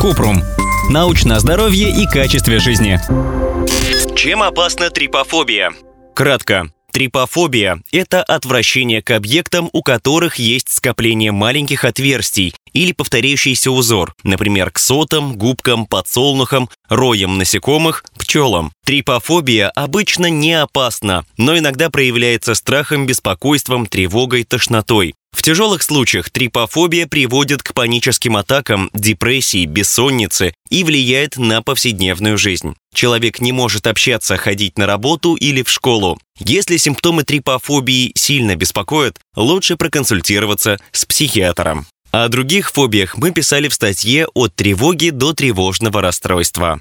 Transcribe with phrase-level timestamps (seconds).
[0.00, 0.42] Купрум.
[0.90, 3.00] Научное здоровье и качестве жизни.
[4.16, 5.72] Чем опасна трипофобия?
[6.14, 6.70] Кратко.
[6.92, 14.70] Трипофобия– это отвращение к объектам, у которых есть скопление маленьких отверстий или повторяющийся узор, например,
[14.70, 18.72] к сотам, губкам, подсолнухам, роям насекомых, пчелам.
[18.86, 25.14] Трипофобия обычно не опасна, но иногда проявляется страхом, беспокойством, тревогой, тошнотой.
[25.36, 32.74] В тяжелых случаях трипофобия приводит к паническим атакам, депрессии, бессоннице и влияет на повседневную жизнь.
[32.94, 36.18] Человек не может общаться, ходить на работу или в школу.
[36.38, 41.86] Если симптомы трипофобии сильно беспокоят, лучше проконсультироваться с психиатром.
[42.12, 46.80] О других фобиях мы писали в статье «От тревоги до тревожного расстройства».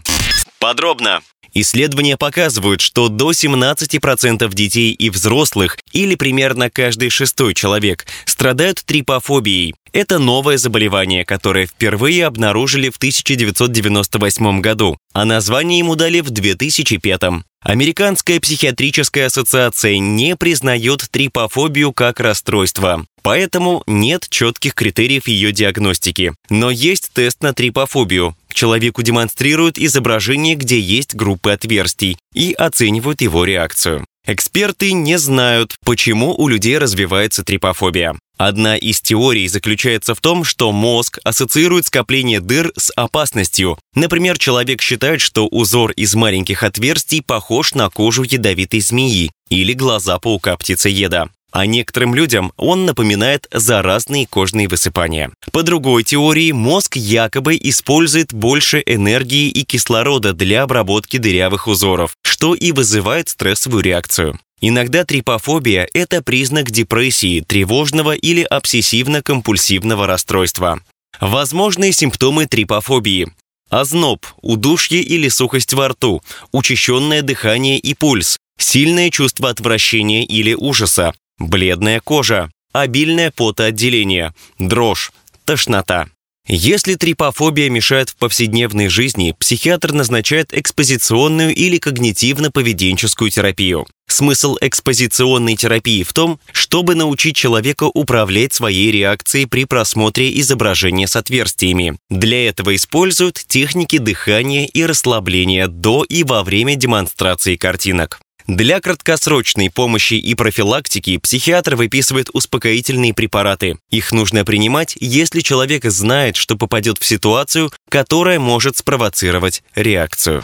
[0.60, 1.22] Подробно.
[1.58, 9.74] Исследования показывают, что до 17% детей и взрослых, или примерно каждый шестой человек, страдают трипофобией.
[9.94, 17.22] Это новое заболевание, которое впервые обнаружили в 1998 году, а название ему дали в 2005.
[17.62, 26.34] Американская психиатрическая ассоциация не признает трипофобию как расстройство, поэтому нет четких критериев ее диагностики.
[26.50, 28.36] Но есть тест на трипофобию.
[28.54, 34.06] Человеку демонстрируют изображение, где есть группы отверстий, и оценивают его реакцию.
[34.28, 38.16] Эксперты не знают, почему у людей развивается трипофобия.
[38.38, 43.78] Одна из теорий заключается в том, что мозг ассоциирует скопление дыр с опасностью.
[43.94, 50.18] Например, человек считает, что узор из маленьких отверстий похож на кожу ядовитой змеи или глаза
[50.18, 55.32] паука-птицееда а некоторым людям он напоминает заразные кожные высыпания.
[55.54, 62.56] По другой теории, мозг якобы использует больше энергии и кислорода для обработки дырявых узоров, что
[62.56, 64.38] и вызывает стрессовую реакцию.
[64.60, 70.82] Иногда трипофобия– это признак депрессии, тревожного или обсессивно-компульсивного расстройства.
[71.22, 73.32] Возможные симптомы трипофобии
[73.70, 81.14] Озноб, удушье или сухость во рту, учащенное дыхание и пульс, сильное чувство отвращения или ужаса,
[81.40, 85.12] бледная кожа, обильное потоотделение, дрожь,
[85.46, 86.08] тошнота.
[86.48, 93.88] Если трипофобия мешает в повседневной жизни, психиатр назначает экспозиционную или когнитивно-поведенческую терапию.
[94.08, 101.16] Смысл экспозиционной терапии в том, чтобы научить человека управлять своей реакцией при просмотре изображения с
[101.16, 101.98] отверстиями.
[102.12, 108.22] Для этого используют техники дыхания и расслабления до и во время демонстрации картинок.
[108.48, 113.80] Для краткосрочной помощи и профилактики психиатр выписывает успокоительные препараты.
[113.90, 120.44] Их нужно принимать, если человек знает, что попадет в ситуацию, которая может спровоцировать реакцию.